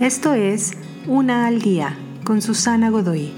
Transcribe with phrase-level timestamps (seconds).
[0.00, 0.72] Esto es
[1.06, 3.32] Una al Día con Susana Godoy.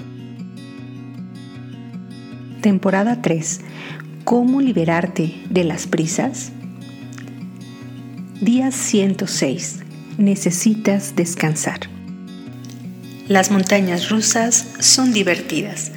[2.59, 3.61] Temporada 3.
[4.25, 6.51] ¿Cómo liberarte de las prisas?
[8.41, 9.79] Día 106.
[10.17, 11.79] Necesitas descansar.
[13.29, 15.93] Las montañas rusas son divertidas.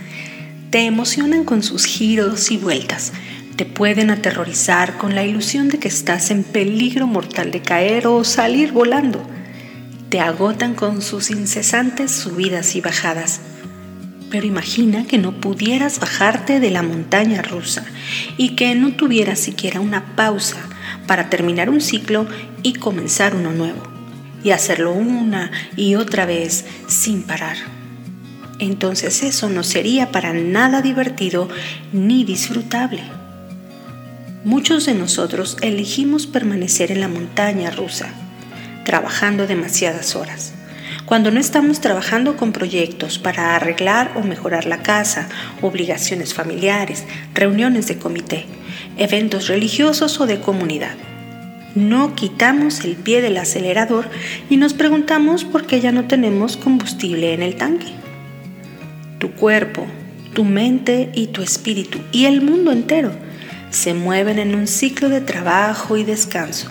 [0.71, 3.13] Te emocionan con sus giros y vueltas.
[3.57, 8.23] Te pueden aterrorizar con la ilusión de que estás en peligro mortal de caer o
[8.23, 9.32] salir volando
[10.13, 13.41] te agotan con sus incesantes subidas y bajadas.
[14.31, 17.87] Pero imagina que no pudieras bajarte de la montaña rusa
[18.37, 20.59] y que no tuvieras siquiera una pausa
[21.07, 22.27] para terminar un ciclo
[22.63, 23.83] y comenzar uno nuevo,
[24.45, 27.57] y hacerlo una y otra vez sin parar.
[28.59, 31.49] Entonces eso no sería para nada divertido
[31.95, 33.03] ni disfrutable.
[34.45, 38.13] Muchos de nosotros elegimos permanecer en la montaña rusa
[38.85, 40.53] trabajando demasiadas horas.
[41.07, 45.29] Cuando no estamos trabajando con proyectos para arreglar o mejorar la casa,
[45.61, 48.47] obligaciones familiares, reuniones de comité,
[48.97, 50.95] eventos religiosos o de comunidad.
[51.75, 54.09] No quitamos el pie del acelerador
[54.49, 57.93] y nos preguntamos por qué ya no tenemos combustible en el tanque.
[59.19, 59.87] Tu cuerpo,
[60.35, 63.13] tu mente y tu espíritu y el mundo entero
[63.71, 66.71] se mueven en un ciclo de trabajo y descanso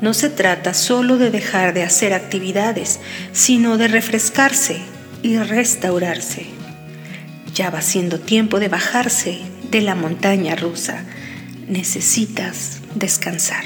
[0.00, 3.00] no se trata solo de dejar de hacer actividades,
[3.32, 4.78] sino de refrescarse
[5.22, 6.46] y restaurarse.
[7.54, 11.04] Ya va siendo tiempo de bajarse de la montaña rusa.
[11.68, 13.64] Necesitas descansar.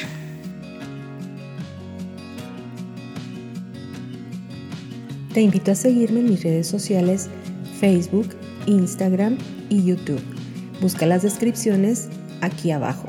[5.33, 7.29] Te invito a seguirme en mis redes sociales
[7.81, 9.37] Facebook, Instagram
[9.69, 10.23] y YouTube.
[10.81, 12.09] Busca las descripciones
[12.41, 13.09] aquí abajo.